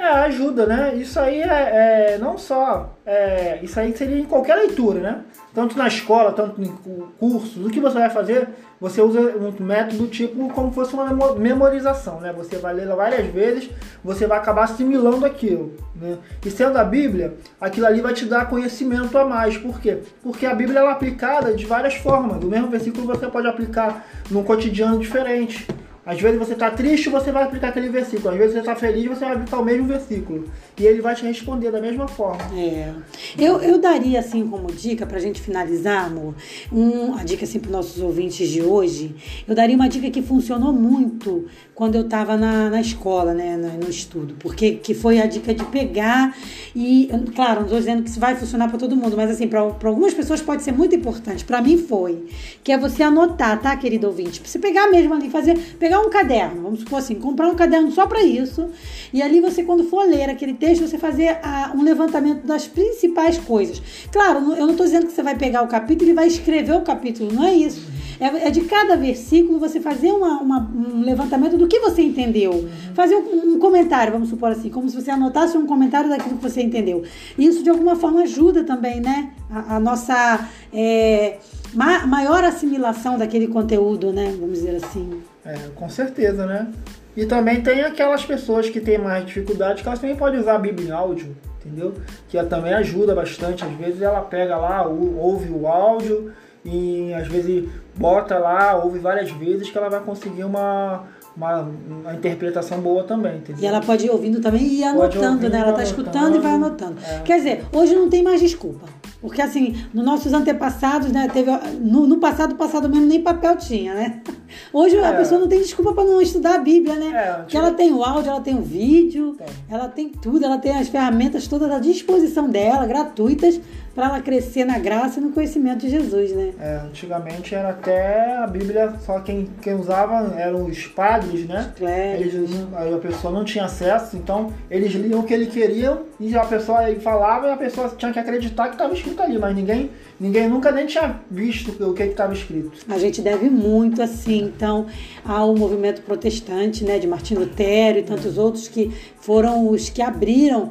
É, 0.00 0.12
ajuda, 0.20 0.64
né? 0.64 0.94
Isso 0.94 1.20
aí 1.20 1.42
é, 1.42 2.14
é 2.14 2.18
não 2.18 2.38
só. 2.38 2.96
É, 3.04 3.58
isso 3.62 3.78
aí 3.78 3.94
seria 3.94 4.18
em 4.18 4.24
qualquer 4.24 4.54
leitura, 4.54 4.98
né? 4.98 5.20
Tanto 5.54 5.76
na 5.76 5.86
escola, 5.86 6.32
tanto 6.32 6.62
em 6.62 6.74
cursos. 7.18 7.66
O 7.66 7.68
que 7.68 7.80
você 7.80 7.98
vai 7.98 8.08
fazer? 8.08 8.48
Você 8.80 9.02
usa 9.02 9.20
um 9.20 9.62
método 9.62 10.06
tipo 10.06 10.48
como 10.54 10.72
fosse 10.72 10.94
uma 10.94 11.34
memorização, 11.34 12.18
né? 12.18 12.32
Você 12.32 12.56
vai 12.56 12.72
ler 12.72 12.86
várias 12.88 13.26
vezes, 13.26 13.68
você 14.02 14.26
vai 14.26 14.38
acabar 14.38 14.64
assimilando 14.64 15.26
aquilo, 15.26 15.74
né? 15.94 16.16
E 16.46 16.50
sendo 16.50 16.78
a 16.78 16.84
Bíblia, 16.84 17.34
aquilo 17.60 17.84
ali 17.86 18.00
vai 18.00 18.14
te 18.14 18.24
dar 18.24 18.48
conhecimento 18.48 19.18
a 19.18 19.24
mais. 19.26 19.58
Por 19.58 19.78
quê? 19.82 19.98
Porque 20.22 20.46
a 20.46 20.54
Bíblia 20.54 20.80
é 20.80 20.90
aplicada 20.90 21.52
de 21.52 21.66
várias 21.66 21.96
formas. 21.96 22.42
O 22.42 22.46
mesmo 22.46 22.68
versículo 22.68 23.06
você 23.06 23.26
pode 23.26 23.46
aplicar 23.46 24.06
num 24.30 24.42
cotidiano 24.42 24.98
diferente. 24.98 25.68
Às 26.04 26.18
vezes 26.20 26.38
você 26.38 26.54
está 26.54 26.70
triste, 26.70 27.10
você 27.10 27.30
vai 27.30 27.42
aplicar 27.42 27.68
aquele 27.68 27.90
versículo. 27.90 28.30
Às 28.30 28.38
vezes 28.38 28.52
você 28.54 28.60
está 28.60 28.74
feliz, 28.74 29.06
você 29.06 29.24
vai 29.24 29.34
aplicar 29.34 29.58
o 29.58 29.64
mesmo 29.64 29.86
versículo. 29.86 30.44
E 30.78 30.86
ele 30.86 31.02
vai 31.02 31.14
te 31.14 31.24
responder 31.26 31.70
da 31.70 31.80
mesma 31.80 32.08
forma. 32.08 32.42
É. 32.58 32.94
Eu, 33.38 33.60
eu 33.60 33.78
daria, 33.78 34.18
assim, 34.18 34.46
como 34.46 34.72
dica, 34.72 35.04
para 35.04 35.18
a 35.18 35.20
gente 35.20 35.42
finalizar, 35.42 36.06
amor, 36.06 36.34
um, 36.72 37.14
a 37.14 37.22
dica, 37.22 37.44
assim, 37.44 37.58
para 37.58 37.70
nossos 37.70 38.00
ouvintes 38.00 38.48
de 38.48 38.62
hoje, 38.62 39.14
eu 39.46 39.54
daria 39.54 39.76
uma 39.76 39.88
dica 39.88 40.10
que 40.10 40.22
funcionou 40.22 40.72
muito 40.72 41.46
quando 41.74 41.94
eu 41.94 42.02
estava 42.02 42.36
na, 42.36 42.70
na 42.70 42.80
escola, 42.80 43.34
né, 43.34 43.56
no, 43.56 43.84
no, 43.84 43.90
estudo. 43.90 44.34
Porque 44.38 44.72
que 44.72 44.94
foi 44.94 45.20
a 45.20 45.26
dica 45.26 45.52
de 45.52 45.64
pegar 45.66 46.36
e, 46.74 47.10
claro, 47.34 47.60
não 47.60 47.66
estou 47.66 47.78
dizendo 47.78 48.02
que 48.02 48.08
isso 48.08 48.20
vai 48.20 48.34
funcionar 48.34 48.68
para 48.68 48.78
todo 48.78 48.96
mundo, 48.96 49.16
mas, 49.16 49.30
assim, 49.30 49.46
para 49.46 49.60
algumas 49.60 50.14
pessoas 50.14 50.40
pode 50.40 50.62
ser 50.62 50.72
muito 50.72 50.94
importante. 50.94 51.44
Para 51.44 51.60
mim 51.60 51.76
foi. 51.76 52.26
Que 52.64 52.72
é 52.72 52.78
você 52.78 53.02
anotar, 53.02 53.60
tá, 53.60 53.76
querido 53.76 54.06
ouvinte? 54.06 54.40
Você 54.44 54.58
pegar 54.58 54.90
mesmo 54.90 55.12
ali, 55.14 55.28
fazer 55.28 55.58
pegar 55.78 55.89
um 55.98 56.10
caderno, 56.10 56.62
vamos 56.62 56.80
supor 56.80 56.98
assim, 56.98 57.14
comprar 57.16 57.48
um 57.48 57.54
caderno 57.54 57.90
só 57.90 58.06
para 58.06 58.22
isso, 58.22 58.68
e 59.12 59.20
ali 59.22 59.40
você, 59.40 59.62
quando 59.62 59.84
for 59.84 60.06
ler 60.06 60.30
aquele 60.30 60.54
texto, 60.54 60.86
você 60.86 60.98
fazer 60.98 61.38
a, 61.42 61.72
um 61.74 61.82
levantamento 61.82 62.46
das 62.46 62.66
principais 62.66 63.38
coisas. 63.38 63.82
Claro, 64.12 64.52
eu 64.54 64.66
não 64.66 64.70
estou 64.70 64.86
dizendo 64.86 65.06
que 65.06 65.12
você 65.12 65.22
vai 65.22 65.36
pegar 65.36 65.62
o 65.62 65.68
capítulo 65.68 66.10
e 66.10 66.14
vai 66.14 66.26
escrever 66.26 66.76
o 66.76 66.82
capítulo, 66.82 67.32
não 67.32 67.44
é 67.44 67.54
isso. 67.54 67.90
É, 68.20 68.48
é 68.48 68.50
de 68.50 68.60
cada 68.60 68.96
versículo 68.96 69.58
você 69.58 69.80
fazer 69.80 70.12
uma, 70.12 70.40
uma, 70.42 70.70
um 70.74 71.00
levantamento 71.00 71.56
do 71.56 71.66
que 71.66 71.80
você 71.80 72.02
entendeu. 72.02 72.68
Fazer 72.94 73.16
um, 73.16 73.54
um, 73.54 73.58
comentário, 73.58 74.12
vamos 74.12 74.28
supor 74.28 74.52
assim, 74.52 74.68
como 74.68 74.88
se 74.90 74.94
você 74.94 75.10
anotasse 75.10 75.56
um 75.56 75.66
comentário 75.66 76.10
daquilo 76.10 76.36
que 76.36 76.42
você 76.42 76.60
entendeu. 76.60 77.02
Isso 77.38 77.62
de 77.62 77.70
alguma 77.70 77.96
forma 77.96 78.20
ajuda 78.20 78.62
também, 78.62 79.00
né? 79.00 79.30
A, 79.50 79.76
a 79.76 79.80
nossa 79.80 80.46
é, 80.70 81.38
ma 81.72 82.06
maior 82.06 82.44
assimilação 82.44 83.16
daquele 83.16 83.48
conteúdo, 83.48 84.12
né? 84.12 84.34
Vamos 84.38 84.58
dizer 84.58 84.76
assim. 84.76 85.22
É, 85.44 85.56
com 85.74 85.88
certeza, 85.88 86.46
né? 86.46 86.70
E 87.16 87.26
também 87.26 87.60
tem 87.60 87.82
aquelas 87.82 88.24
pessoas 88.24 88.68
que 88.68 88.80
têm 88.80 88.98
mais 88.98 89.26
dificuldade 89.26 89.82
que 89.82 89.88
elas 89.88 89.98
também 89.98 90.16
podem 90.16 90.40
usar 90.40 90.54
a 90.54 90.58
Bíblia 90.58 90.88
em 90.88 90.92
áudio, 90.92 91.36
entendeu? 91.60 91.94
Que 92.28 92.42
também 92.44 92.72
ajuda 92.74 93.14
bastante. 93.14 93.64
Às 93.64 93.72
vezes 93.72 94.00
ela 94.00 94.20
pega 94.20 94.56
lá, 94.56 94.86
ouve 94.86 95.50
o 95.50 95.66
áudio 95.66 96.32
e 96.64 97.12
às 97.14 97.26
vezes 97.26 97.68
bota 97.96 98.38
lá, 98.38 98.76
ouve 98.76 98.98
várias 98.98 99.30
vezes 99.30 99.70
que 99.70 99.76
ela 99.76 99.88
vai 99.88 100.00
conseguir 100.00 100.44
uma, 100.44 101.04
uma, 101.36 101.68
uma 101.88 102.14
interpretação 102.14 102.80
boa 102.80 103.04
também, 103.04 103.38
entendeu? 103.38 103.62
E 103.62 103.66
ela 103.66 103.80
pode 103.80 104.06
ir 104.06 104.10
ouvindo 104.10 104.40
também 104.40 104.62
e 104.62 104.80
ir 104.80 104.84
anotando, 104.84 105.48
né? 105.48 105.58
Ela 105.58 105.72
tá 105.72 105.82
escutando 105.82 106.36
e 106.36 106.38
vai 106.38 106.52
anotando. 106.52 106.96
É. 107.04 107.20
Quer 107.20 107.38
dizer, 107.38 107.64
hoje 107.72 107.94
não 107.94 108.08
tem 108.08 108.22
mais 108.22 108.40
desculpa. 108.40 108.86
Porque 109.20 109.42
assim, 109.42 109.76
nos 109.92 110.04
nossos 110.04 110.32
antepassados, 110.32 111.12
né, 111.12 111.28
teve 111.32 111.50
no, 111.78 112.06
no 112.06 112.16
passado, 112.16 112.54
passado 112.54 112.88
mesmo 112.88 113.06
nem 113.06 113.22
papel 113.22 113.56
tinha, 113.56 113.94
né? 113.94 114.22
Hoje 114.72 114.96
é. 114.96 115.06
a 115.06 115.12
pessoa 115.12 115.38
não 115.38 115.46
tem 115.46 115.60
desculpa 115.60 115.92
para 115.92 116.04
não 116.04 116.22
estudar 116.22 116.54
a 116.54 116.58
Bíblia, 116.58 116.94
né? 116.94 117.12
É, 117.14 117.32
Porque 117.34 117.56
ela 117.56 117.72
tem 117.72 117.92
o 117.92 118.02
áudio, 118.02 118.30
ela 118.30 118.40
tem 118.40 118.56
o 118.56 118.62
vídeo, 118.62 119.34
tem. 119.36 119.46
ela 119.68 119.88
tem 119.88 120.08
tudo, 120.08 120.44
ela 120.44 120.58
tem 120.58 120.76
as 120.76 120.88
ferramentas 120.88 121.46
todas 121.46 121.70
à 121.70 121.78
disposição 121.78 122.48
dela, 122.48 122.86
gratuitas, 122.86 123.60
para 124.00 124.08
ela 124.08 124.20
crescer 124.22 124.64
na 124.64 124.78
graça 124.78 125.20
e 125.20 125.22
no 125.22 125.30
conhecimento 125.30 125.80
de 125.80 125.90
Jesus, 125.90 126.32
né? 126.32 126.54
É, 126.58 126.76
antigamente 126.86 127.54
era 127.54 127.68
até 127.68 128.34
a 128.38 128.46
Bíblia, 128.46 128.94
só 129.04 129.20
quem, 129.20 129.46
quem 129.60 129.74
usava 129.74 130.34
eram 130.40 130.64
os 130.64 130.86
padres, 130.86 131.46
né? 131.46 131.74
Eles, 132.18 132.50
aí 132.74 132.94
a 132.94 132.96
pessoa 132.96 133.30
não 133.30 133.44
tinha 133.44 133.66
acesso, 133.66 134.16
então 134.16 134.54
eles 134.70 134.90
liam 134.92 135.20
o 135.20 135.24
que 135.24 135.34
eles 135.34 135.52
queriam 135.52 136.06
e 136.18 136.34
a 136.34 136.46
pessoa 136.46 136.78
aí 136.78 136.98
falava 136.98 137.48
e 137.48 137.50
a 137.50 137.58
pessoa 137.58 137.92
tinha 137.94 138.10
que 138.10 138.18
acreditar 138.18 138.68
que 138.68 138.74
estava 138.74 138.94
escrito 138.94 139.20
ali, 139.20 139.38
mas 139.38 139.54
ninguém, 139.54 139.90
ninguém 140.18 140.48
nunca 140.48 140.72
nem 140.72 140.86
tinha 140.86 141.20
visto 141.30 141.70
o 141.86 141.92
que 141.92 142.02
estava 142.04 142.32
escrito. 142.32 142.72
A 142.88 142.96
gente 142.96 143.20
deve 143.20 143.50
muito, 143.50 144.00
assim, 144.00 144.44
então, 144.44 144.86
ao 145.22 145.54
movimento 145.54 146.00
protestante, 146.00 146.84
né, 146.84 146.98
de 146.98 147.06
Martim 147.06 147.34
Lutero 147.34 147.98
e 147.98 148.02
tantos 148.02 148.38
outros 148.38 148.66
que 148.66 148.90
foram 149.20 149.68
os 149.68 149.90
que 149.90 150.00
abriram 150.00 150.70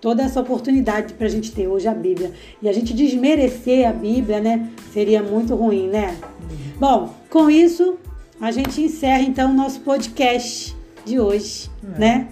toda 0.00 0.22
essa 0.22 0.40
oportunidade 0.40 1.14
para 1.14 1.26
a 1.26 1.30
gente 1.30 1.52
ter 1.52 1.66
hoje 1.66 1.88
a 1.88 1.94
Bíblia. 1.94 2.32
E 2.62 2.68
a 2.68 2.72
gente 2.72 2.94
desmerecer 2.94 3.88
a 3.88 3.92
Bíblia, 3.92 4.40
né? 4.40 4.70
Seria 4.92 5.22
muito 5.22 5.54
ruim, 5.54 5.88
né? 5.88 6.16
Bom, 6.78 7.14
com 7.28 7.50
isso, 7.50 7.98
a 8.40 8.50
gente 8.50 8.80
encerra 8.80 9.22
então 9.22 9.50
o 9.50 9.54
nosso 9.54 9.80
podcast 9.80 10.76
de 11.04 11.18
hoje, 11.18 11.70
é. 11.96 11.98
né? 11.98 12.28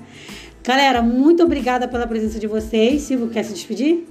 Galera, 0.62 1.00
muito 1.02 1.42
obrigada 1.42 1.86
pela 1.86 2.06
presença 2.06 2.38
de 2.38 2.46
vocês. 2.46 3.02
Silvio, 3.02 3.28
quer 3.28 3.44
se 3.44 3.52
despedir? 3.52 4.06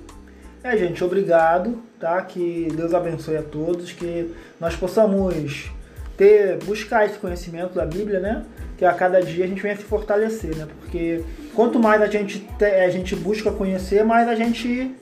É, 0.63 0.75
gente, 0.77 1.03
obrigado, 1.03 1.79
tá? 1.99 2.21
Que 2.21 2.69
Deus 2.75 2.93
abençoe 2.93 3.37
a 3.37 3.43
todos, 3.43 3.91
que 3.91 4.33
nós 4.59 4.75
possamos 4.75 5.69
ter, 6.17 6.57
buscar 6.65 7.05
esse 7.05 7.19
conhecimento 7.19 7.75
da 7.75 7.85
Bíblia, 7.85 8.19
né? 8.19 8.45
Que 8.77 8.85
a 8.85 8.93
cada 8.93 9.21
dia 9.21 9.45
a 9.45 9.47
gente 9.47 9.61
venha 9.61 9.75
se 9.75 9.83
fortalecer, 9.83 10.55
né? 10.55 10.67
Porque 10.79 11.23
quanto 11.53 11.79
mais 11.79 12.01
a 12.01 12.07
gente, 12.07 12.39
te, 12.39 12.65
a 12.65 12.89
gente 12.89 13.15
busca 13.15 13.51
conhecer, 13.51 14.03
mais 14.03 14.27
a 14.27 14.35
gente 14.35 14.93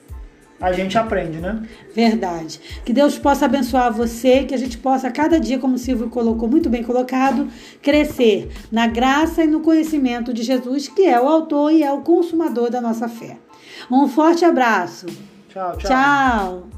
a 0.60 0.72
gente 0.72 0.96
aprende, 0.96 1.38
né? 1.38 1.62
Verdade. 1.94 2.60
Que 2.84 2.92
Deus 2.92 3.18
possa 3.18 3.44
abençoar 3.44 3.92
você, 3.92 4.44
que 4.44 4.54
a 4.54 4.56
gente 4.56 4.78
possa, 4.78 5.10
cada 5.10 5.38
dia, 5.38 5.58
como 5.58 5.74
o 5.74 5.78
Silvio 5.78 6.08
colocou, 6.08 6.48
muito 6.48 6.70
bem 6.70 6.82
colocado, 6.82 7.48
crescer 7.82 8.50
na 8.70 8.86
graça 8.86 9.44
e 9.44 9.46
no 9.46 9.60
conhecimento 9.60 10.32
de 10.32 10.42
Jesus, 10.42 10.88
que 10.88 11.02
é 11.02 11.20
o 11.20 11.28
autor 11.28 11.72
e 11.72 11.82
é 11.82 11.92
o 11.92 12.00
consumador 12.00 12.70
da 12.70 12.80
nossa 12.80 13.08
fé. 13.08 13.36
Um 13.90 14.08
forte 14.08 14.44
abraço. 14.44 15.06
Tchau, 15.48 15.76
tchau. 15.76 15.90
Tchau. 15.90 16.73